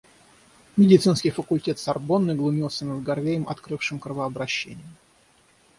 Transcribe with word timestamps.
Медицинский 0.77 1.29
факультет 1.29 1.77
Сорбонны 1.77 2.33
глумился 2.33 2.85
над 2.85 3.03
Гарвеем, 3.03 3.47
открывшим 3.47 3.99
кровообращение. 3.99 4.89